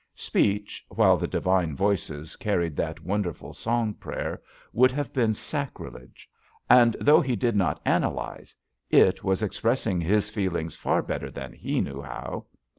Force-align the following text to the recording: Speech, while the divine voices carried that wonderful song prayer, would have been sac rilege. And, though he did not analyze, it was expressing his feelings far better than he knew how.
Speech, 0.15 0.83
while 0.89 1.15
the 1.15 1.27
divine 1.27 1.75
voices 1.75 2.35
carried 2.35 2.75
that 2.75 3.03
wonderful 3.03 3.53
song 3.53 3.93
prayer, 3.93 4.41
would 4.73 4.91
have 4.91 5.13
been 5.13 5.35
sac 5.35 5.73
rilege. 5.75 6.27
And, 6.71 6.95
though 6.99 7.21
he 7.21 7.35
did 7.35 7.55
not 7.55 7.79
analyze, 7.85 8.55
it 8.89 9.23
was 9.23 9.43
expressing 9.43 10.01
his 10.01 10.27
feelings 10.31 10.75
far 10.75 11.03
better 11.03 11.29
than 11.29 11.53
he 11.53 11.81
knew 11.81 12.01
how. 12.01 12.47